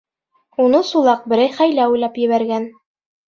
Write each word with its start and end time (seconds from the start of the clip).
Уны 0.63 0.79
Сулаҡ 0.91 1.27
берәй 1.33 1.53
хәйлә 1.59 1.87
уйлап 1.93 2.19
ебәргән. 2.25 2.69